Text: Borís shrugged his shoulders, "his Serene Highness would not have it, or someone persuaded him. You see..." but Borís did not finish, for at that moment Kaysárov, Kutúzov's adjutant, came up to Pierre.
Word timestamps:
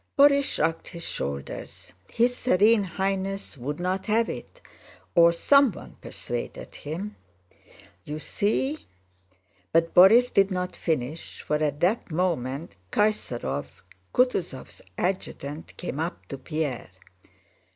Borís 0.17 0.45
shrugged 0.55 0.87
his 0.87 1.03
shoulders, 1.05 1.93
"his 2.09 2.35
Serene 2.35 2.85
Highness 2.85 3.55
would 3.55 3.79
not 3.79 4.07
have 4.07 4.29
it, 4.29 4.59
or 5.13 5.31
someone 5.31 5.95
persuaded 6.01 6.73
him. 6.75 7.17
You 8.03 8.17
see..." 8.17 8.87
but 9.71 9.93
Borís 9.93 10.33
did 10.33 10.49
not 10.49 10.75
finish, 10.75 11.43
for 11.43 11.57
at 11.57 11.81
that 11.81 12.09
moment 12.09 12.73
Kaysárov, 12.91 13.67
Kutúzov's 14.11 14.81
adjutant, 14.97 15.77
came 15.77 15.99
up 15.99 16.25
to 16.29 16.39
Pierre. 16.39 16.89